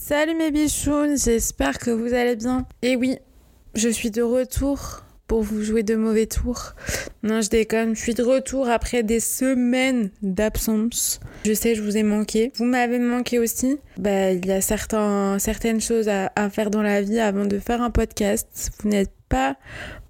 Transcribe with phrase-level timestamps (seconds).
[0.00, 2.66] Salut mes bichounes, j'espère que vous allez bien.
[2.80, 3.18] Et oui,
[3.74, 6.72] je suis de retour pour vous jouer de mauvais tours.
[7.22, 11.20] Non, je déconne, je suis de retour après des semaines d'absence.
[11.44, 12.52] Je sais, je vous ai manqué.
[12.54, 13.76] Vous m'avez manqué aussi.
[13.98, 17.82] Bah, il y a certaines choses à, à faire dans la vie avant de faire
[17.82, 18.70] un podcast.
[18.80, 19.56] Vous n'êtes pas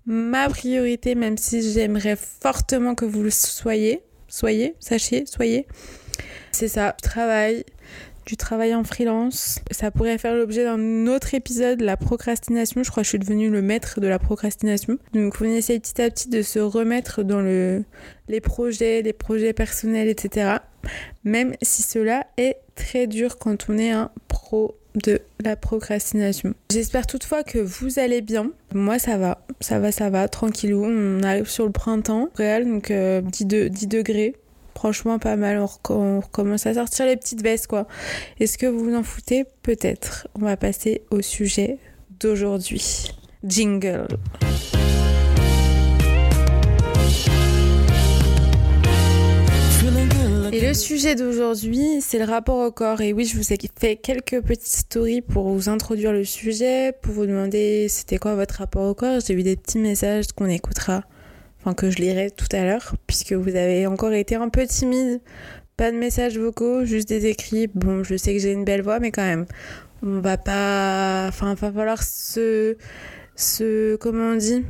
[0.07, 4.03] ma priorité, même si j'aimerais fortement que vous le soyez.
[4.29, 5.67] Soyez, sachez, soyez.
[6.53, 7.65] C'est ça, je travaille,
[8.29, 9.61] du travail en freelance.
[9.71, 12.83] Ça pourrait faire l'objet d'un autre épisode, la procrastination.
[12.85, 14.99] Je crois que je suis devenue le maître de la procrastination.
[15.15, 17.85] Donc on essaie petit à petit de se remettre dans le,
[18.29, 20.57] les projets, les projets personnels, etc.
[21.25, 26.53] Même si cela est très dur quand on est un pro de la procrastination.
[26.71, 28.51] J'espère toutefois que vous allez bien.
[28.75, 30.85] Moi ça va, ça va, ça va, tranquillou.
[30.85, 34.35] On arrive sur le printemps réel, donc euh, 10, de, 10 degrés.
[34.79, 35.61] Franchement, pas mal.
[35.91, 37.89] On, recommence à sortir les petites vestes, quoi.
[38.39, 39.45] Est-ce que vous vous en foutez?
[39.65, 40.29] Peut-être.
[40.37, 41.79] On va passer au sujet
[42.21, 43.11] d'aujourd'hui.
[43.43, 44.07] Jingle.
[50.53, 53.01] Et le sujet d'aujourd'hui, c'est le rapport au corps.
[53.01, 57.15] Et oui, je vous ai fait quelques petites stories pour vous introduire le sujet, pour
[57.15, 59.19] vous demander c'était quoi votre rapport au corps.
[59.27, 61.03] J'ai eu des petits messages qu'on écoutera,
[61.61, 65.21] enfin que je lirai tout à l'heure, puisque vous avez encore été un peu timide.
[65.77, 67.69] Pas de messages vocaux, juste des écrits.
[67.69, 69.47] Bon, je sais que j'ai une belle voix, mais quand même,
[70.03, 71.27] on va pas.
[71.29, 72.77] Enfin, va falloir se.
[73.37, 73.97] se.
[73.97, 74.65] comment on dit?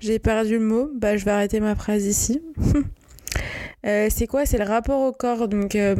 [0.00, 0.90] J'ai perdu le mot.
[0.94, 2.42] Bah, je vais arrêter ma phrase ici.
[3.86, 4.46] Euh, c'est quoi?
[4.46, 5.46] C'est le rapport au corps.
[5.46, 5.94] Donc, euh,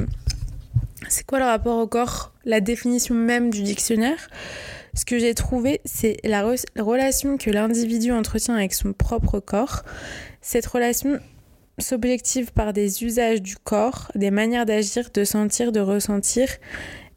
[1.08, 2.32] c'est quoi le rapport au corps?
[2.46, 4.30] La définition même du dictionnaire.
[4.94, 9.40] Ce que j'ai trouvé, c'est la, re la, relation que l'individu entretient avec son propre
[9.40, 9.82] corps.
[10.40, 11.18] Cette relation
[11.78, 16.48] s'objective par des usages du corps, des manières d'agir, de sentir, de ressentir,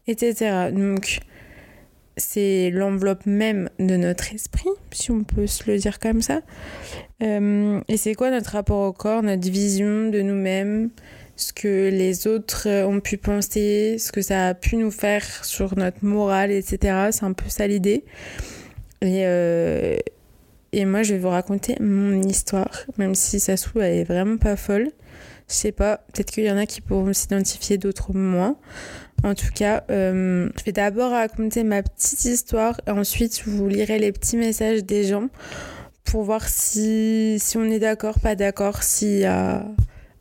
[0.07, 0.71] etc.
[0.71, 1.19] Donc,
[2.17, 6.41] c'est l'enveloppe même de notre esprit, si on peut se le dire comme ça.
[7.21, 10.89] Euh, et c'est quoi notre rapport au corps, notre vision de nous-mêmes,
[11.37, 15.77] ce que les autres ont pu penser, ce que ça a pu nous faire sur
[15.77, 17.09] notre morale, etc.
[17.11, 18.03] C'est un peu ça l'idée.
[19.01, 19.97] Et, euh,
[20.73, 24.03] et moi, je vais vous raconter mon histoire, même si ça se trouve, elle est
[24.03, 24.89] vraiment pas folle.
[25.47, 28.57] Je sais pas, peut-être qu'il y en a qui pourront s'identifier, d'autres moins.
[29.23, 33.97] En tout cas, euh, je vais d'abord raconter ma petite histoire et ensuite vous lirai
[33.97, 35.29] les petits messages des gens
[36.03, 39.65] pour voir si, si on est d'accord, pas d'accord, s'il y a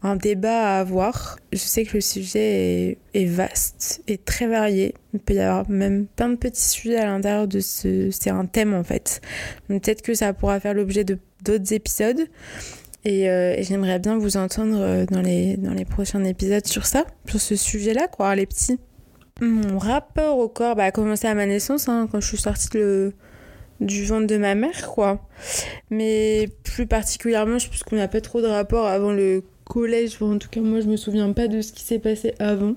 [0.07, 1.39] un débat à avoir.
[1.53, 4.95] Je sais que le sujet est, vaste et très varié.
[5.15, 8.11] Il peut y avoir même plein de petits sujets à l'intérieur de ce...
[8.11, 9.21] C'est un thème en fait.
[9.69, 12.27] Peut-être que ça pourra faire l'objet de d'autres épisodes.
[13.05, 17.41] Et, euh, j'aimerais bien vous entendre dans les, dans les prochains épisodes sur ça, sur
[17.41, 18.81] ce sujet-là, quoi, les petits.
[19.41, 22.69] Mon rapport au corps bah, a commencé à ma naissance, hein, quand je suis sortie
[22.75, 23.13] le,
[23.81, 25.21] du ventre de ma mère, quoi.
[25.91, 30.23] Mais plus particulièrement, je pense qu'on n'a pas trop de rapport avant le collège.
[30.23, 32.75] En tout cas, moi, je me souviens pas de ce qui s'est passé avant.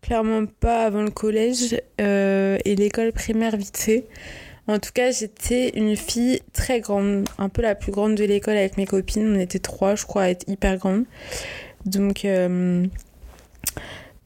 [0.00, 4.06] Clairement pas avant le collège euh, et l'école primaire vite fait.
[4.68, 8.56] En tout cas, j'étais une fille très grande, un peu la plus grande de l'école
[8.56, 9.36] avec mes copines.
[9.36, 11.04] On était trois, je crois, à être hyper grandes.
[11.84, 12.86] Donc, euh,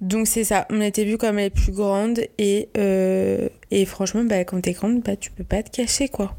[0.01, 0.67] donc c'est ça.
[0.71, 5.01] On était vues comme les plus grandes et, euh, et franchement, bah, quand t'es grande,
[5.03, 6.37] bah, tu peux pas te cacher, quoi.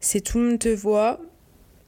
[0.00, 1.20] C'est tout le monde te voit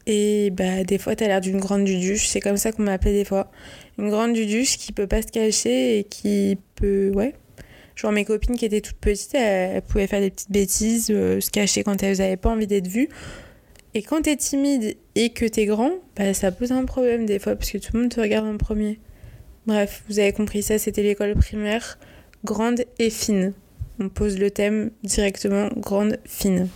[0.07, 2.27] et bah, des fois, t'as l'air d'une grande duduche.
[2.29, 3.51] C'est comme ça qu'on m'appelait des fois.
[3.99, 7.35] Une grande duduche qui peut pas se cacher et qui peut, ouais,
[8.01, 11.51] Genre mes copines qui étaient toutes petites, elles, pouvaient faire des petites bêtises, euh, se
[11.51, 13.11] cacher quand elles n'avaient pas envie d'être vues.
[13.93, 17.57] Et quand t'es timide et que t'es grand, bah, ça pose un problème des fois
[17.57, 19.01] parce que tout le monde te regarde en premier.
[19.67, 21.99] Bref, vous avez compris ça, c'était l'école primaire,
[22.43, 23.53] grande et fine.
[23.99, 26.69] On pose le thème directement, grande, fine.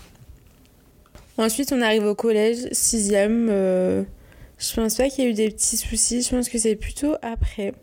[1.37, 3.49] Ensuite, on arrive au collège, sixième.
[3.51, 4.05] Euh,
[4.59, 7.15] je pense pas qu'il y ait eu des petits soucis, je pense que c'est plutôt
[7.23, 7.75] après.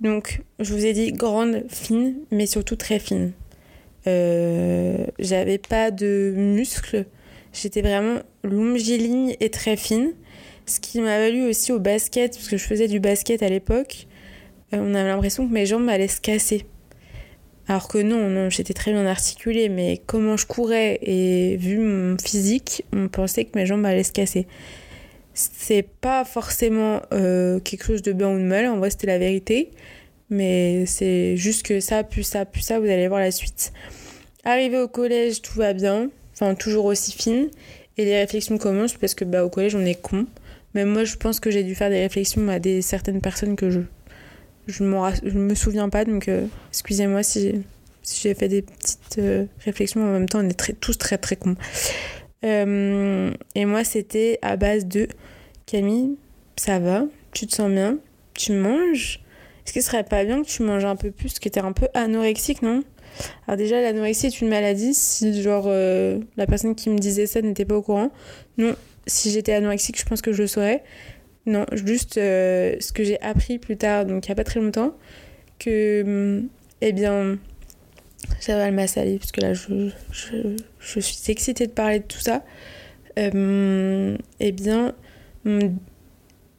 [0.00, 3.32] Donc, je vous ai dit grande, fine, mais surtout très fine.
[4.08, 7.06] Euh, j'avais pas de muscles.
[7.52, 10.12] J'étais vraiment longiligne et très fine.
[10.66, 14.06] Ce qui m'a valu aussi au basket, parce que je faisais du basket à l'époque.
[14.74, 16.66] Euh, on avait l'impression que mes jambes allaient se casser.
[17.68, 22.84] Alors que non, j'étais très bien articulée, mais comment je courais et vu mon physique,
[22.92, 24.46] on pensait que mes jambes allaient se casser
[25.34, 29.18] c'est pas forcément euh, quelque chose de bien ou de mal, en vrai c'était la
[29.18, 29.70] vérité,
[30.30, 33.72] mais c'est juste que ça, plus ça, plus ça, vous allez voir la suite.
[34.44, 37.48] Arrivé au collège, tout va bien, enfin toujours aussi fine,
[37.96, 40.26] et les réflexions commencent parce que bah, au collège on est con.
[40.74, 43.70] Même moi je pense que j'ai dû faire des réflexions à des certaines personnes que
[43.70, 43.80] je
[44.66, 44.84] je,
[45.24, 47.64] je me souviens pas, donc euh, excusez-moi si
[48.22, 51.56] j'ai fait des petites euh, réflexions en même temps, on est tous très très cons.
[52.44, 55.06] Euh, et moi, c'était à base de
[55.66, 56.16] Camille,
[56.56, 57.98] ça va, tu te sens bien,
[58.34, 59.20] tu manges.
[59.64, 61.72] Est-ce ce serait pas bien que tu manges un peu plus, que tu es un
[61.72, 62.82] peu anorexique, non?
[63.46, 64.94] Alors déjà, l'anorexie est une maladie.
[64.94, 68.10] Si genre euh, la personne qui me disait ça n'était pas au courant,
[68.58, 68.74] non.
[69.06, 70.82] Si j'étais anorexique, je pense que je le saurais.
[71.46, 74.94] Non, juste ce que j'ai appris plus tard, donc il n'y a pas très longtemps,
[75.58, 76.42] que,
[76.80, 77.38] eh bien,
[78.40, 79.90] j'avale ma salive parce que là, je,
[80.80, 82.44] je, suis excitée de parler de tout ça.
[83.18, 84.94] Euh, eh bien,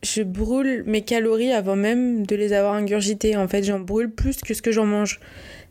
[0.03, 3.35] je brûle mes calories avant même de les avoir ingurgitées.
[3.37, 5.19] En fait, j'en brûle plus que ce que j'en mange.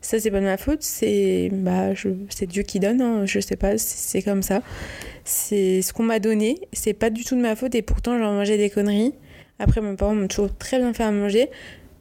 [0.00, 1.90] Ça, c'est pas de ma faute, c'est bah,
[2.29, 3.25] c'est Dieu qui donne, hein.
[3.25, 4.62] je sais pas, c'est comme ça.
[5.25, 8.32] C'est ce qu'on m'a donné, c'est pas du tout de ma faute et pourtant j'en
[8.32, 9.14] mangeais des conneries.
[9.61, 11.50] Après, mes parents m'ont toujours très bien fait à manger.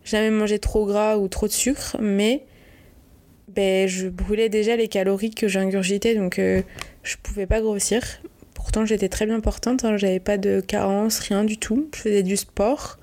[0.04, 2.44] Jamais mangé trop gras ou trop de sucre, mais
[3.50, 6.63] ben, je brûlais déjà les calories que j'ingurgitais, donc euh,
[7.04, 8.01] je pouvais pas grossir.
[8.61, 11.89] Pourtant, j'étais très bien portante, hein, j'avais pas de carence, rien du tout.
[11.93, 12.99] Je faisais du sport.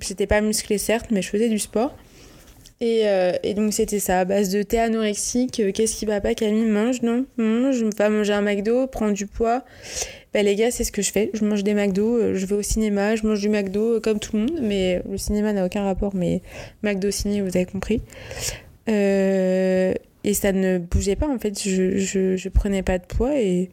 [0.00, 1.96] J'étais pas musclée, certes, mais je faisais du sport.
[2.82, 5.60] Et, euh, donc, c'était ça, à base de thé anorexique.
[5.60, 6.66] Euh, qu'est-ce qui va pas, Camille?
[6.66, 7.24] Mange, non?
[7.38, 9.64] Mange, va manger un McDo, prendre du poids.
[10.34, 11.30] Ben, les gars, c'est ce que je fais.
[11.32, 14.42] Je mange des McDo, je vais au cinéma, je mange du McDo comme tout le
[14.42, 16.42] monde, mais le cinéma n'a aucun rapport, mais
[16.82, 18.02] McDo ciné, vous avez compris.
[18.90, 19.94] Euh,
[20.24, 21.62] et ça ne bougeait pas, en fait.
[21.62, 21.96] Je,
[22.36, 23.70] je prenais pas de poids et,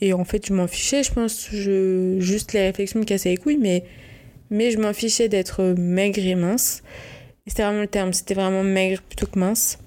[0.00, 1.48] et en fait, je m'en fichais, je pense.
[1.50, 3.84] Juste les réflexions me cassaient les couilles, mais,
[4.50, 6.82] mais je m'en fichais d'être maigre et mince.
[7.46, 9.78] C'était vraiment le terme, c'était vraiment maigre plutôt que mince.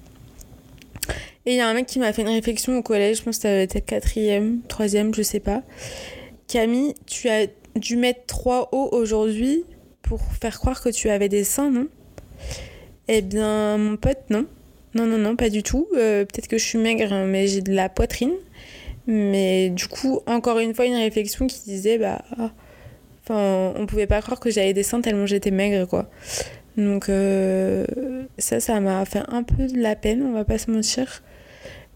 [1.45, 3.37] Et il y a un mec qui m'a fait une réflexion au collège, je pense
[3.37, 5.63] que c'était quatrième, troisième, je sais pas.
[6.47, 9.63] Camille, tu as dû mettre trois hauts aujourd'hui
[10.01, 11.87] pour faire croire que tu avais des seins, non?
[13.07, 14.45] Eh bien, mon pote, non.
[14.95, 15.87] Non, non, non, pas du tout.
[15.95, 18.33] Euh, peut-être que je suis maigre, mais j'ai de la poitrine.
[19.07, 22.21] Mais du coup, encore une fois, une réflexion qui disait, bah.
[23.23, 26.09] Enfin, on pouvait pas croire que j'avais des seins tellement j'étais maigre, quoi.
[26.77, 27.85] Donc, euh,
[28.37, 31.21] ça, ça m'a fait un peu de la peine, on va pas se mentir.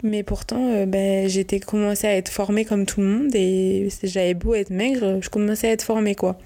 [0.04, 4.34] Mais pourtant, euh, bah, j'étais commencé à être formée comme tout le monde et j'avais
[4.34, 6.36] beau être maigre, je commençais à être formée, quoi.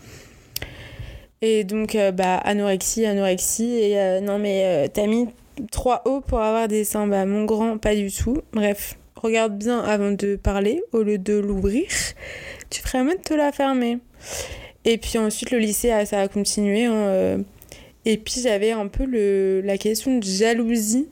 [1.43, 3.75] Et donc, euh, bah, anorexie, anorexie.
[3.75, 5.27] Et euh, non, mais t'as mis
[5.73, 7.09] trois hauts pour avoir des seins.
[7.09, 8.43] Bah, mon grand, pas du tout.
[8.53, 11.87] Bref, regarde bien avant de parler au lieu de l'ouvrir.
[12.71, 13.99] Tu ferais mieux de te la fermer.
[14.85, 16.85] Et puis ensuite, le lycée, ah, ça a continué.
[16.85, 17.45] Hein,
[18.05, 19.05] et puis, j'avais un peu
[19.63, 21.09] la question de jalousie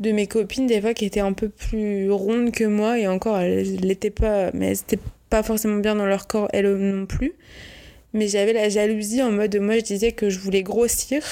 [0.00, 2.98] de mes copines, des fois, qui étaient un peu plus rondes que moi.
[2.98, 6.74] Et encore, elles l'étaient pas, mais elles n'étaient pas forcément bien dans leur corps, elles
[6.74, 7.34] non plus
[8.12, 11.22] mais j'avais la jalousie en mode moi je disais que je voulais grossir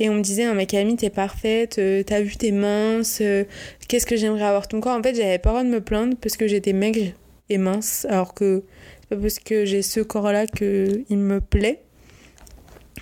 [0.00, 3.44] et on me disait non mais Camille t'es parfaite euh, t'as vu t'es mince euh,
[3.86, 4.96] qu'est-ce que j'aimerais avoir ton corps?
[4.96, 7.12] En fait j'avais pas le droit de me plaindre parce que j'étais maigre
[7.50, 8.64] et mince alors que
[9.10, 11.80] pas parce que j'ai ce corps là que il me plaît.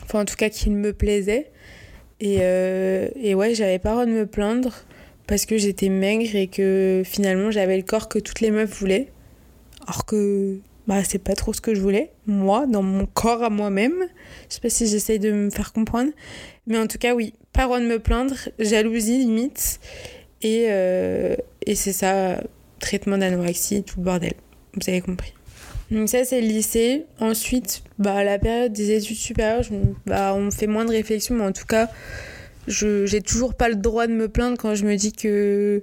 [0.02, 1.50] Enfin en tout cas qu'il me plaisait.
[2.20, 4.74] Et, euh, et ouais j'avais pas de me plaindre
[5.26, 9.08] parce que j'étais maigre et que finalement j'avais le corps que toutes les meufs voulaient.
[9.86, 13.50] Alors que bah, c'est pas trop ce que je voulais, moi, dans mon corps à
[13.50, 14.06] moi-même.
[14.48, 16.10] Je sais pas si j'essaye de me faire comprendre.
[16.66, 19.80] Mais en tout cas, oui, pas droit de me plaindre, jalousie limite.
[20.40, 21.36] Et, euh,
[21.66, 22.42] et c'est ça,
[22.80, 24.32] traitement d'anorexie, tout le bordel.
[24.72, 25.34] Vous avez compris.
[25.90, 27.04] Donc ça, c'est le lycée.
[27.20, 29.74] Ensuite, bah, la période des études supérieures, je,
[30.06, 31.90] bah, on fait moins de réflexion, mais en tout cas,
[32.66, 35.82] je j'ai toujours pas le droit de me plaindre quand je me dis que,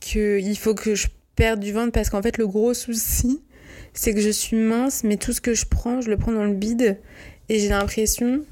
[0.00, 3.40] que il faut que je perde du ventre parce qu'en fait, le gros souci,
[3.94, 6.44] c'est que je suis mince, mais tout ce que je prends, je le prends dans
[6.44, 6.98] le bide.
[7.48, 8.44] Et j'ai l'impression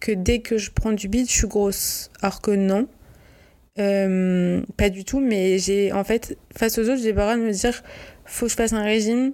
[0.00, 2.10] que dès que je prends du bide, je suis grosse.
[2.20, 2.88] Alors que non.
[3.78, 7.36] Euh, pas du tout, mais j'ai en fait, face aux autres, j'ai pas le droit
[7.36, 7.82] de me dire
[8.24, 9.32] faut que je fasse un régime,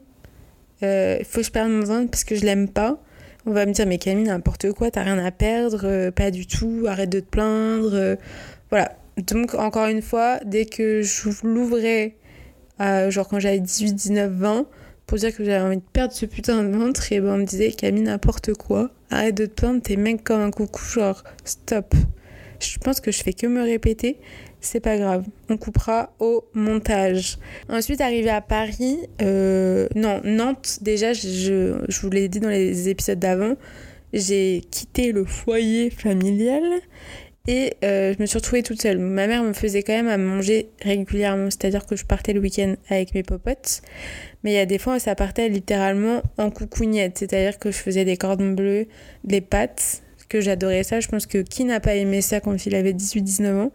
[0.82, 3.00] euh, faut que je perde mon ventre parce que je l'aime pas.
[3.46, 6.46] On va me dire, mais Camille, n'importe quoi, t'as rien à perdre, euh, pas du
[6.46, 8.16] tout, arrête de te plaindre.
[8.70, 8.96] voilà.
[9.16, 12.16] Donc, encore une fois, dès que je l'ouvrais,
[12.80, 14.66] genre quand j'avais 18, 19, 20,
[15.06, 17.44] pour dire que j'avais envie de perdre ce putain de ventre et ben on me
[17.44, 18.90] disait Camille n'importe quoi.
[19.10, 21.94] Arrête de te plaindre t'es mec comme un coucou genre stop.
[22.60, 24.18] Je pense que je fais que me répéter.
[24.60, 25.24] C'est pas grave.
[25.50, 27.38] On coupera au montage.
[27.68, 32.88] Ensuite arrivé à Paris euh, non Nantes déjà je, je vous l'ai dit dans les
[32.88, 33.56] épisodes d'avant
[34.14, 36.62] j'ai quitté le foyer familial
[37.46, 38.98] et euh, je me suis retrouvée toute seule.
[38.98, 42.76] Ma mère me faisait quand même à manger régulièrement, c'est-à-dire que je partais le week-end
[42.88, 43.82] avec mes popotes.
[44.42, 48.04] Mais il y a des fois ça partait littéralement en coucougnette, c'est-à-dire que je faisais
[48.04, 48.86] des cordons bleus,
[49.24, 50.02] des pâtes,
[50.34, 51.00] que j'adorais ça.
[51.00, 53.72] Je pense que qui n'a pas aimé ça quand il avait 18-19 ans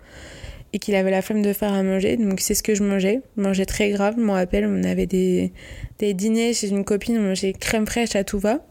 [0.74, 2.18] et qu'il avait la flemme de faire à manger?
[2.18, 3.22] Donc c'est ce que je mangeais.
[3.38, 4.16] Je mangeais très grave.
[4.18, 5.54] Je me rappelle, on avait des,
[6.00, 8.66] des dîners chez une copine, on mangeait crème fraîche à tout va.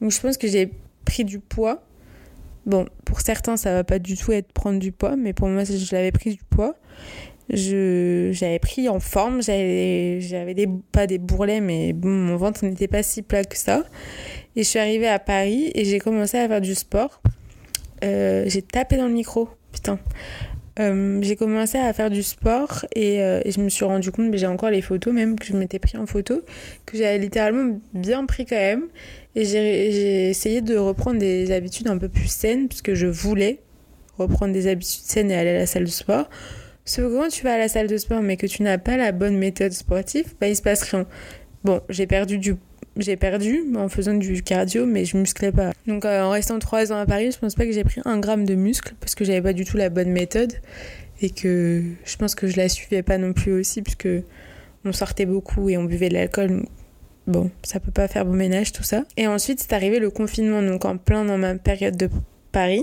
[0.00, 0.70] Donc je pense que j'ai
[1.04, 1.82] pris du poids.
[2.66, 5.64] Bon, pour certains, ça va pas du tout être prendre du poids, mais pour moi,
[5.64, 6.74] je l'avais pris du poids.
[7.52, 12.86] Je, j'avais pris en forme, j'avais, j'avais des, pas des bourrelets, mais mon ventre n'était
[12.86, 13.82] pas si plat que ça.
[14.54, 17.20] Et je suis arrivée à Paris et j'ai commencé à faire du sport.
[18.04, 19.98] Euh, j'ai tapé dans le micro, putain.
[20.80, 24.30] Euh, j'ai commencé à faire du sport et, euh, et je me suis rendu compte,
[24.30, 26.42] mais j'ai encore les photos même que je m'étais pris en photo,
[26.86, 28.84] que j'avais littéralement bien pris quand même.
[29.36, 33.60] Et j'ai essayé de reprendre des habitudes un peu plus saines, puisque je voulais
[34.16, 36.30] reprendre des habitudes saines et aller à la salle de sport.
[36.86, 38.96] Sauf que quand tu vas à la salle de sport mais que tu n'as pas
[38.96, 41.06] la bonne méthode sportive, bah il se passe rien.
[41.62, 42.56] Bon, j'ai perdu du
[43.00, 45.72] j'ai perdu en faisant du cardio, mais je musclais pas.
[45.86, 48.18] Donc euh, en restant trois ans à Paris, je pense pas que j'ai pris un
[48.18, 50.52] gramme de muscle parce que j'avais pas du tout la bonne méthode
[51.22, 54.08] et que je pense que je la suivais pas non plus aussi puisque
[54.84, 56.64] on sortait beaucoup et on buvait de l'alcool.
[57.26, 59.04] Bon, ça peut pas faire bon ménage tout ça.
[59.16, 62.08] Et ensuite, c'est arrivé le confinement, donc en plein dans ma période de
[62.50, 62.82] Paris.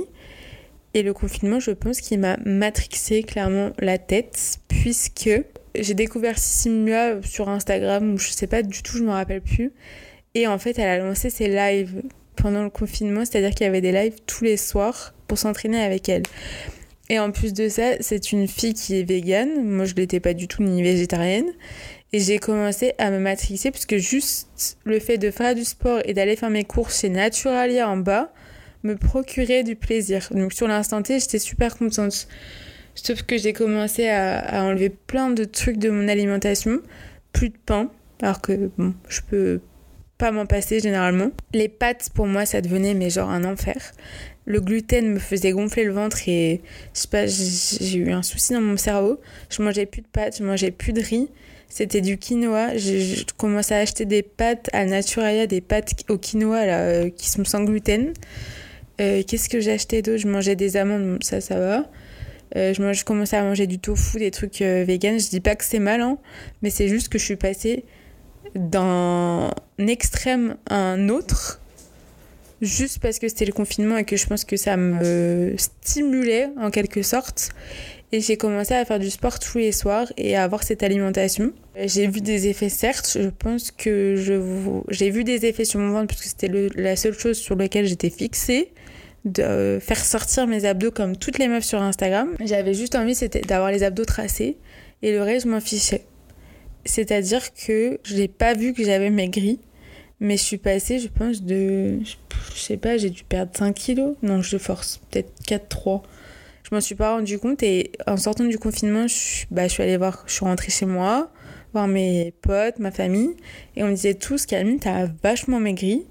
[0.94, 5.30] Et le confinement, je pense qu'il m'a matrixé clairement la tête, puisque
[5.76, 9.74] j'ai découvert Simua sur Instagram, ou je sais pas du tout, je me rappelle plus.
[10.38, 12.04] Et en fait, elle a lancé ses lives
[12.36, 16.08] pendant le confinement, c'est-à-dire qu'il y avait des lives tous les soirs pour s'entraîner avec
[16.10, 16.22] elle.
[17.10, 19.64] Et en plus de ça, c'est une fille qui est végane.
[19.64, 21.48] Moi, je l'étais pas du tout ni végétarienne.
[22.14, 26.14] Et j'ai commencé à me matrixer puisque juste le fait de faire du sport et
[26.14, 28.32] d'aller faire mes courses chez Naturalia en bas
[28.84, 30.28] me procurait du plaisir.
[30.30, 32.28] Donc sur l'instant T, j'étais super contente.
[32.94, 36.82] Sauf que j'ai commencé à, à, enlever plein de trucs de mon alimentation.
[37.34, 37.90] Plus de pain,
[38.22, 39.62] alors que bon, je peux
[40.18, 41.32] pas m'en passer généralement.
[41.54, 43.94] Les pâtes, pour moi, ça devenait mais genre un enfer.
[44.46, 46.62] Le gluten me faisait gonfler le ventre et
[46.94, 49.20] je sais pas, j'ai eu un souci dans mon cerveau.
[49.50, 51.30] Je mangeais plus de pâtes, je mangeais plus de riz.
[51.70, 52.78] C'était du quinoa.
[52.78, 57.30] Je, commençais à acheter des pâtes à Naturalia, des pâtes au quinoa là, euh, qui
[57.30, 58.14] sont sans gluten.
[59.02, 60.20] Euh, Qu'est-ce que j'ai acheté d'autre?
[60.20, 61.86] Je mangeais des amandes, ça, ça va.
[62.56, 65.20] Euh, je, commençais à manger du tofu, des trucs vegan.
[65.20, 66.18] Je dis pas que c'est mal, hein,
[66.62, 67.84] mais c'est juste que je suis passée
[68.56, 71.60] d'un extrême à un autre
[72.62, 76.72] juste parce que c'était le confinement et que je pense que ça me stimulait en
[76.72, 77.50] quelque sorte.
[78.14, 81.52] Et j'ai commencé à faire du sport tous les soirs et à avoir cette alimentation.
[81.76, 83.18] J'ai vu des effets, certes.
[83.20, 84.16] Je pense que
[84.88, 87.86] j'ai vu des effets sur mon ventre parce que c'était la seule chose sur laquelle
[87.86, 88.72] j'étais fixée
[89.26, 92.30] de faire sortir mes abdos comme toutes les meufs sur Instagram.
[92.46, 94.56] J'avais juste envie d'avoir les abdos tracés
[95.02, 96.06] et le reste je m'en fichais.
[96.88, 99.60] C'est-à-dire que je n'ai pas vu que j'avais maigri,
[100.20, 102.00] mais je suis passée, je pense, de.
[102.56, 104.16] Je sais pas, j'ai dû perdre 5 kilos.
[104.24, 106.02] Non, je force, peut-être 4-3.
[106.64, 109.84] Je m'en suis pas rendu compte et en sortant du confinement, je, bah, je suis
[109.84, 111.32] allée voir, je suis rentrée chez moi,
[111.72, 113.36] voir mes potes, ma famille,
[113.76, 116.06] et on me disait tous, Camille, t'as vachement maigri.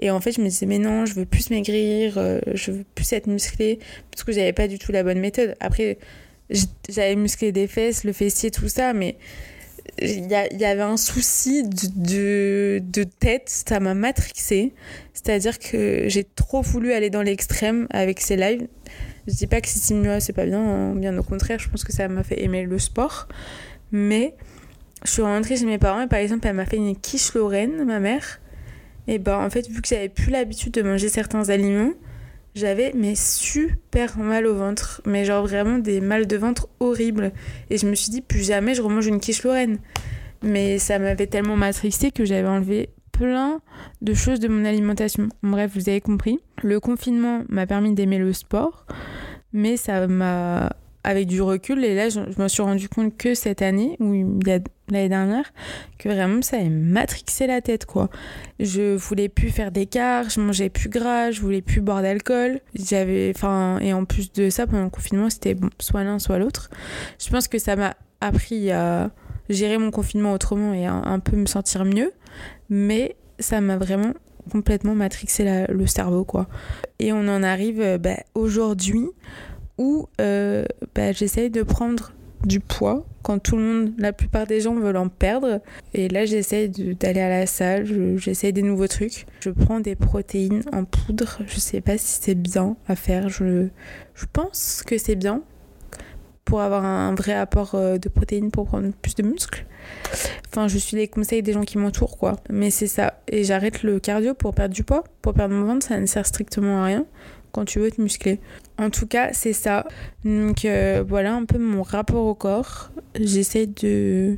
[0.00, 2.84] Et en fait, je me disais, mais non, je veux plus maigrir, euh, je veux
[2.96, 3.78] plus être musclée,
[4.10, 5.54] parce que j'avais pas du tout la bonne méthode.
[5.60, 5.98] Après,
[6.88, 9.16] j'avais musclé des fesses, le fessier, tout ça, mais
[10.00, 12.80] il y, avait un souci de,
[13.18, 14.72] tête, ça m'a matrixé.
[15.12, 18.66] C'est-à-dire que j'ai trop voulu aller dans l'extrême avec ces lives.
[19.28, 20.94] Je dis pas que c'est mieux, c'est pas bien, hein.
[20.94, 23.28] bien au contraire, je pense que ça m'a fait aimer le sport.
[23.92, 24.34] Mais
[25.04, 27.84] je suis rentrée chez mes parents et par exemple, elle m'a fait une quiche Lorraine,
[27.84, 28.40] ma mère.
[29.08, 31.92] Et ben en fait, vu que j'avais plus l'habitude de manger certains aliments,
[32.54, 37.32] j'avais mais super mal au ventre, mais genre vraiment des mal de ventre horribles.
[37.70, 39.78] Et je me suis dit, plus jamais je remange une quiche Lorraine.
[40.42, 43.60] Mais ça m'avait tellement matrixé que j'avais enlevé plein
[44.00, 45.28] de choses de mon alimentation.
[45.42, 46.40] Bref, vous avez compris.
[46.62, 48.86] Le confinement m'a permis d'aimer le sport,
[49.52, 50.70] mais ça m'a
[51.04, 55.08] avec du recul et là je, me suis rendu compte que cette année ou l'année
[55.08, 55.52] dernière
[55.98, 58.08] que vraiment ça avait matrixé la tête quoi.
[58.60, 62.60] Je voulais plus faire d'écart je mangeais plus gras je voulais plus boire d'alcool.
[62.74, 66.70] J'avais enfin et en plus de ça pendant le confinement c'était soit l'un soit l'autre.
[67.18, 69.10] Je pense que ça m'a appris à
[69.48, 72.12] gérer mon confinement autrement et à un peu me sentir mieux
[72.70, 74.12] mais ça m'a vraiment
[74.50, 76.46] complètement matrixé le cerveau quoi.
[77.00, 79.08] Et on en arrive bah, aujourd'hui
[79.78, 80.64] où euh,
[80.94, 82.12] bah, j'essaye de prendre
[82.44, 85.60] du poids quand tout le monde, la plupart des gens veulent en perdre.
[85.94, 89.26] Et là, j'essaye d'aller à la salle, j'essaye des nouveaux trucs.
[89.40, 91.38] Je prends des protéines en poudre.
[91.46, 93.28] Je sais pas si c'est bien à faire.
[93.28, 93.68] Je,
[94.14, 95.42] je pense que c'est bien
[96.44, 99.64] pour avoir un vrai apport euh, de protéines pour prendre plus de muscles.
[100.48, 102.36] Enfin, je suis les conseils des gens qui m'entourent, quoi.
[102.50, 103.20] Mais c'est ça.
[103.28, 105.04] Et j'arrête le cardio pour perdre du poids.
[105.22, 107.06] Pour perdre mon ventre, ça ne sert strictement à rien
[107.52, 108.40] quand tu veux te muscler.
[108.78, 109.86] En tout cas, c'est ça.
[110.24, 112.90] Donc euh, voilà un peu mon rapport au corps.
[113.20, 114.36] J'essaie de,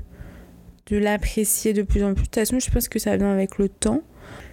[0.87, 2.23] de l'apprécier de plus en plus.
[2.23, 4.03] De toute façon, je pense que ça vient avec le temps.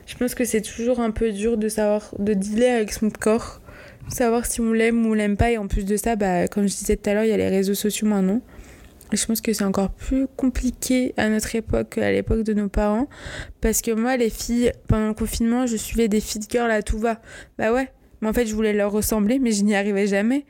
[0.06, 3.62] Je pense que c'est toujours un peu dur de savoir, de dealer avec son corps,
[4.10, 5.52] savoir si on l'aime ou on l'aime pas.
[5.52, 7.38] Et en plus de ça, bah, comme je disais tout à l'heure, il y a
[7.38, 8.42] les réseaux sociaux maintenant.
[9.14, 12.70] Et je pense que c'est encore plus compliqué à notre époque qu'à l'époque de nos
[12.70, 13.08] parents.
[13.60, 16.98] Parce que moi, les filles, pendant le confinement, je suivais des fit girls à tout
[16.98, 17.20] va.
[17.58, 17.92] Bah ouais,
[18.22, 20.46] mais en fait, je voulais leur ressembler, mais je n'y arrivais jamais.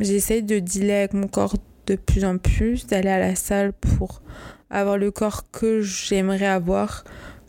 [0.00, 4.22] J'essaye de dealer avec mon corps de plus en plus, d'aller à la salle pour
[4.70, 7.04] avoir le corps que j'aimerais avoir,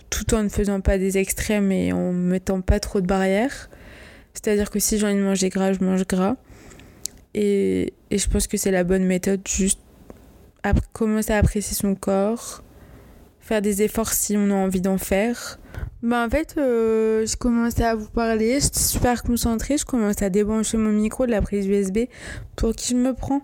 [0.10, 3.70] tout en ne faisant pas des extrêmes et en mettant pas trop de barrières.
[4.34, 6.36] C'est-à-dire que si j'ai envie de manger gras, je mange gras.
[7.34, 9.80] Et, et je pense que c'est la bonne méthode, juste
[10.94, 12.64] commencer à apprécier son corps,
[13.44, 15.60] faire des efforts si on a envie d'en faire.
[16.02, 20.30] Bah en fait, euh, je commençais à vous parler, j'étais super concentrée, je commence à
[20.30, 22.06] débrancher mon micro de la prise USB
[22.56, 23.42] pour qui je me prends.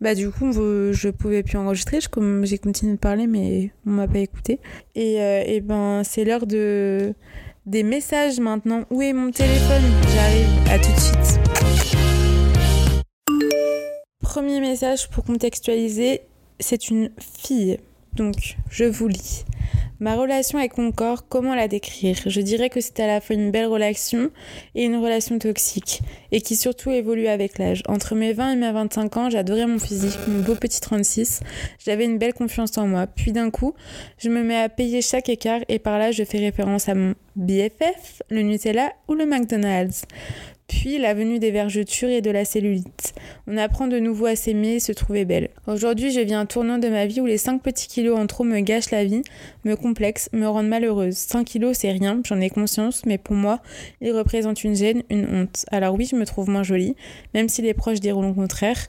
[0.00, 2.00] Bah du coup, je pouvais plus enregistrer,
[2.42, 4.60] j'ai continué de parler mais on m'a pas écouté.
[4.94, 7.14] Et, euh, et ben c'est l'heure de
[7.66, 8.84] des messages maintenant.
[8.90, 9.82] Où est mon téléphone?
[10.14, 11.40] J'arrive, à tout de suite.
[14.20, 16.22] Premier message pour contextualiser,
[16.58, 17.78] c'est une fille.
[18.14, 19.44] Donc, je vous lis.
[20.00, 22.16] Ma relation avec mon corps, comment la décrire?
[22.26, 24.30] Je dirais que c'est à la fois une belle relation
[24.74, 26.02] et une relation toxique,
[26.32, 27.84] et qui surtout évolue avec l'âge.
[27.86, 31.40] Entre mes 20 et mes 25 ans, j'adorais mon physique, mon beau petit 36,
[31.78, 33.06] j'avais une belle confiance en moi.
[33.06, 33.74] Puis d'un coup,
[34.18, 37.14] je me mets à payer chaque écart, et par là, je fais référence à mon
[37.36, 40.02] BFF, le Nutella ou le McDonald's
[40.72, 43.12] puis la venue des vergetures et de la cellulite.
[43.46, 45.50] On apprend de nouveau à s'aimer et se trouver belle.
[45.66, 48.42] Aujourd'hui, je vis un tournant de ma vie où les 5 petits kilos en trop
[48.42, 49.22] me gâchent la vie,
[49.64, 51.14] me complexent, me rendent malheureuse.
[51.14, 53.60] 5 kilos, c'est rien, j'en ai conscience, mais pour moi,
[54.00, 55.66] ils représentent une gêne, une honte.
[55.70, 56.96] Alors oui, je me trouve moins jolie,
[57.34, 58.88] même si les proches diront le contraire.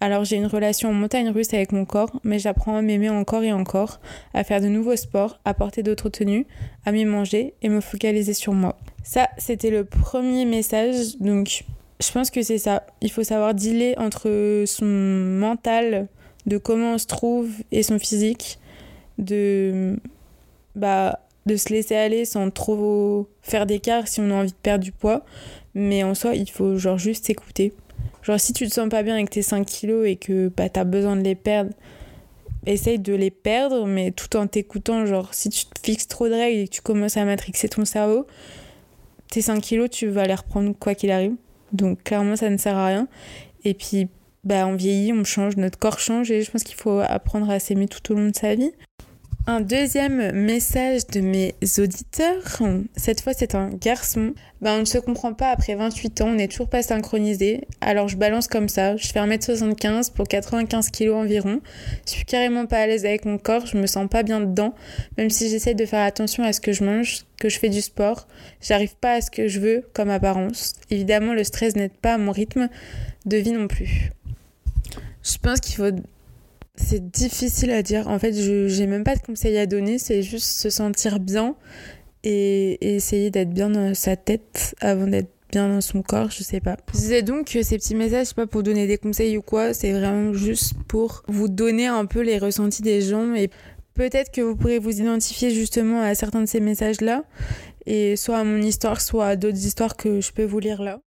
[0.00, 3.42] Alors j'ai une relation en montagne russe avec mon corps, mais j'apprends à m'aimer encore
[3.42, 4.00] et encore,
[4.32, 6.46] à faire de nouveaux sports, à porter d'autres tenues,
[6.84, 8.78] à m'y manger et me focaliser sur moi.
[9.02, 11.18] Ça, c'était le premier message.
[11.18, 11.64] Donc,
[12.00, 12.86] je pense que c'est ça.
[13.00, 16.06] Il faut savoir dealer entre son mental,
[16.46, 18.60] de comment on se trouve, et son physique,
[19.18, 19.98] de,
[20.76, 24.84] bah, de se laisser aller sans trop faire d'écart si on a envie de perdre
[24.84, 25.24] du poids.
[25.74, 27.72] Mais en soi, il faut genre juste s'écouter.
[28.22, 30.78] Genre, si tu te sens pas bien avec tes 5 kilos et que bah, tu
[30.78, 31.70] as besoin de les perdre,
[32.66, 35.06] essaye de les perdre, mais tout en t'écoutant.
[35.06, 37.84] Genre, si tu te fixes trop de règles et que tu commences à matrixer ton
[37.84, 38.26] cerveau,
[39.30, 41.34] tes 5 kilos, tu vas les reprendre quoi qu'il arrive.
[41.72, 43.08] Donc clairement, ça ne sert à rien.
[43.64, 44.08] Et puis,
[44.44, 47.58] bah, on vieillit, on change, notre corps change et je pense qu'il faut apprendre à
[47.58, 48.72] s'aimer tout au long de sa vie.
[49.50, 52.42] Un deuxième message de mes auditeurs,
[52.96, 54.34] cette fois c'est un garçon.
[54.60, 57.62] Ben, on ne se comprend pas après 28 ans, on n'est toujours pas synchronisé.
[57.80, 61.62] Alors je balance comme ça, je fais 1m75 pour 95 kg environ.
[62.04, 64.74] Je suis carrément pas à l'aise avec mon corps, je me sens pas bien dedans.
[65.16, 67.80] Même si j'essaie de faire attention à ce que je mange, que je fais du
[67.80, 68.28] sport,
[68.60, 70.74] j'arrive pas à ce que je veux comme apparence.
[70.90, 72.68] Évidemment, le stress n'aide pas à mon rythme
[73.24, 74.10] de vie non plus.
[75.22, 75.96] Je pense qu'il faut
[76.78, 78.08] c'est difficile à dire.
[78.08, 79.98] En fait, je n'ai même pas de conseils à donner.
[79.98, 81.56] C'est juste se sentir bien
[82.24, 86.60] et, essayer d'être bien dans sa tête avant d'être bien dans son corps, je sais
[86.60, 86.76] pas.
[86.92, 89.92] Je disais donc que ces petits messages, pas pour donner des conseils ou quoi, c'est
[89.92, 93.48] vraiment juste pour vous donner un peu les ressentis des gens et
[93.94, 97.24] peut-être que vous pourrez vous identifier justement à certains de ces messages-là
[97.86, 101.00] et soit à mon histoire, soit à d'autres histoires que je peux vous lire là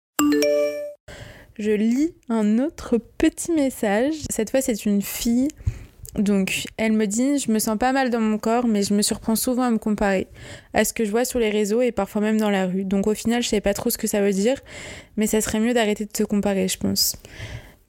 [1.60, 4.14] je lis un autre petit message.
[4.30, 5.50] Cette fois, c'est une fille.
[6.16, 9.02] Donc, elle me dit Je me sens pas mal dans mon corps, mais je me
[9.02, 10.28] surprends souvent à me comparer
[10.74, 12.86] à ce que je vois sur les réseaux et parfois même dans la rue.
[12.86, 14.58] Donc, au final, je sais pas trop ce que ça veut dire,
[15.18, 17.18] mais ça serait mieux d'arrêter de se comparer, je pense.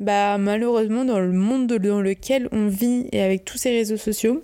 [0.00, 4.42] Bah, malheureusement, dans le monde dans lequel on vit et avec tous ces réseaux sociaux,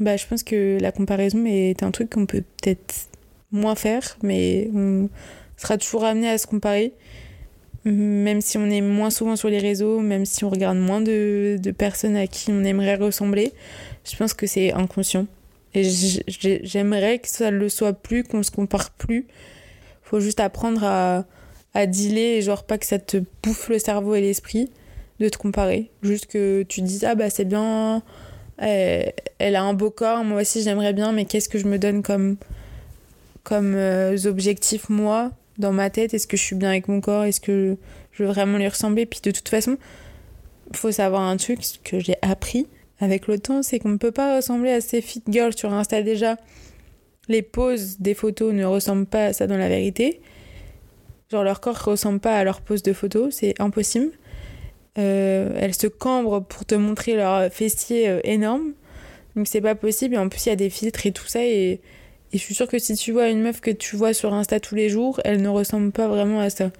[0.00, 2.94] bah, je pense que la comparaison est un truc qu'on peut peut-être
[3.52, 5.10] moins faire, mais on
[5.58, 6.94] sera toujours amené à se comparer
[7.84, 11.58] même si on est moins souvent sur les réseaux, même si on regarde moins de,
[11.76, 13.52] personnes à qui on aimerait ressembler,
[14.10, 15.26] je pense que c'est inconscient.
[15.74, 19.26] Et j'aimerais que ça ne le soit plus, qu'on se compare plus.
[20.02, 21.24] Faut juste apprendre à,
[21.74, 24.70] à dealer genre pas que ça te bouffe le cerveau et l'esprit
[25.20, 25.90] de te comparer.
[26.02, 28.02] Juste que tu te dises, ah bah c'est bien,
[28.58, 32.02] elle, a un beau corps, moi aussi j'aimerais bien, mais qu'est-ce que je me donne
[32.02, 32.36] comme,
[33.44, 35.30] comme euh, objectif moi?
[35.58, 37.76] Dans ma tête Est-ce que je suis bien avec mon corps Est-ce que
[38.12, 39.76] je veux vraiment lui ressembler Puis de toute façon,
[40.74, 42.66] faut savoir un truc que j'ai appris
[43.00, 46.02] avec le temps, c'est qu'on ne peut pas ressembler à ces fit girls sur Insta
[46.02, 46.36] déjà.
[47.28, 50.20] Les poses des photos ne ressemblent pas à ça dans la vérité.
[51.30, 54.10] Genre leur corps ressemble pas à leur pose de photo, c'est impossible.
[54.98, 58.72] Euh, elles se cambrent pour te montrer leur fessier euh, énorme.
[59.36, 60.14] Donc c'est pas possible.
[60.14, 61.44] Et en plus, il y a des filtres et tout ça.
[61.44, 61.80] Et,
[62.32, 64.60] et je suis sûre que si tu vois une meuf que tu vois sur Insta
[64.60, 66.70] tous les jours, elle ne ressemble pas vraiment à ça.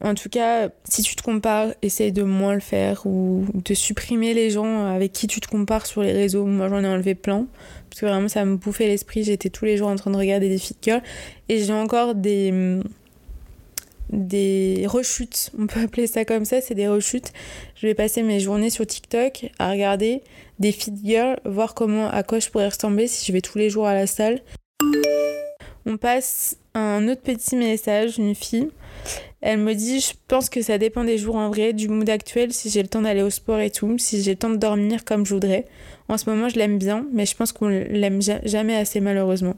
[0.00, 4.32] En tout cas, si tu te compares, essaye de moins le faire ou de supprimer
[4.32, 6.46] les gens avec qui tu te compares sur les réseaux.
[6.46, 7.46] Moi, j'en ai enlevé plein
[7.90, 9.24] parce que vraiment, ça me bouffait l'esprit.
[9.24, 11.02] J'étais tous les jours en train de regarder des fit girls
[11.48, 12.80] et j'ai encore des
[14.10, 17.32] des rechutes, on peut appeler ça comme ça, c'est des rechutes.
[17.76, 20.22] Je vais passer mes journées sur TikTok à regarder
[20.58, 23.70] des fit girls, voir comment à quoi je pourrais ressembler si je vais tous les
[23.70, 24.40] jours à la salle.
[25.88, 28.68] On passe à un autre petit message, une fille.
[29.40, 32.52] Elle me dit Je pense que ça dépend des jours en vrai, du mood actuel,
[32.52, 35.06] si j'ai le temps d'aller au sport et tout, si j'ai le temps de dormir
[35.06, 35.64] comme je voudrais.
[36.08, 39.54] En ce moment, je l'aime bien, mais je pense qu'on l'aime jamais assez, malheureusement.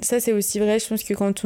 [0.00, 0.80] Ça, c'est aussi vrai.
[0.80, 1.44] Je pense que quand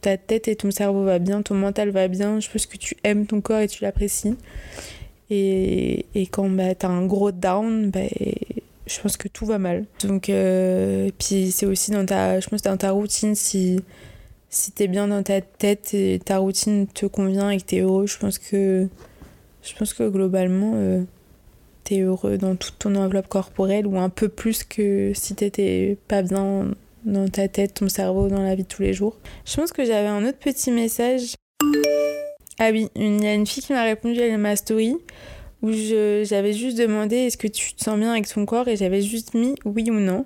[0.00, 2.96] ta tête et ton cerveau va bien, ton mental va bien, je pense que tu
[3.04, 4.36] aimes ton corps et tu l'apprécies.
[5.28, 8.00] Et, quand bah, tu as un gros down, bah,
[8.86, 9.86] je pense que tout va mal.
[10.02, 13.80] Donc, euh, puis c'est aussi dans ta, je pense dans ta routine, si,
[14.50, 17.76] si tu es bien dans ta tête et ta routine te convient et que tu
[17.76, 18.88] es heureux, je pense que,
[19.62, 21.02] je pense que globalement, euh,
[21.84, 25.96] tu es heureux dans toute ton enveloppe corporelle ou un peu plus que si t'étais
[26.08, 29.16] pas bien dans ta tête, ton cerveau, dans la vie de tous les jours.
[29.44, 31.34] Je pense que j'avais un autre petit message.
[32.58, 34.96] Ah oui, il y a une fille qui m'a répondu à ma story
[35.64, 39.00] où j'avais juste demandé est-ce que tu te sens bien avec ton corps et j'avais
[39.00, 40.24] juste mis oui ou non.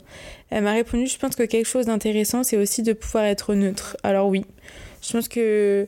[0.51, 3.97] Elle m'a répondu je pense que quelque chose d'intéressant c'est aussi de pouvoir être neutre.
[4.03, 4.45] Alors oui,
[5.01, 5.87] je pense que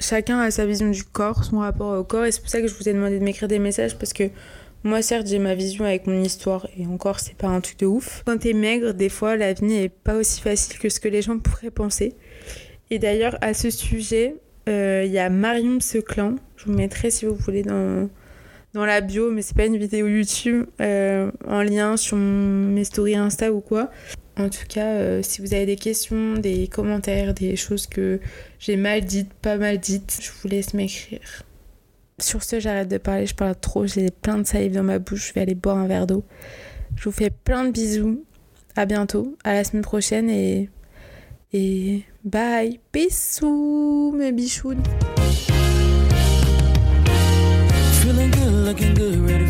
[0.00, 2.66] chacun a sa vision du corps, son rapport au corps et c'est pour ça que
[2.66, 4.24] je vous ai demandé de m'écrire des messages parce que
[4.84, 7.86] moi, certes, j'ai ma vision avec mon histoire, et encore, c'est pas un truc de
[7.86, 8.22] ouf.
[8.24, 11.20] Quand t'es maigre, des fois, la vie n'est pas aussi facile que ce que les
[11.20, 12.14] gens pourraient penser.
[12.90, 14.36] Et d'ailleurs, à ce sujet,
[14.68, 18.08] euh, il y a Marion Seclan, je vous mettrai si vous voulez dans,
[18.78, 23.16] dans la bio, mais c'est pas une vidéo YouTube, euh, en lien sur mes stories
[23.16, 23.90] Insta ou quoi.
[24.36, 28.20] En tout cas, euh, si vous avez des questions, des commentaires, des choses que
[28.60, 31.42] j'ai mal dites, pas mal dites, je vous laisse m'écrire.
[32.20, 35.28] Sur ce, j'arrête de parler, je parle trop, j'ai plein de salive dans ma bouche,
[35.28, 36.24] je vais aller boire un verre d'eau.
[36.94, 38.24] Je vous fais plein de bisous.
[38.76, 40.70] À bientôt, à la semaine prochaine et
[41.52, 42.78] et bye.
[42.92, 44.82] Bisous mes bichounes.
[48.68, 49.47] looking good, ready